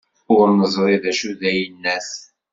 Ur 0.35 0.45
nezṛi 0.59 0.95
acu 1.09 1.25
i 1.31 1.33
d 1.39 1.41
ayennat. 1.49 2.09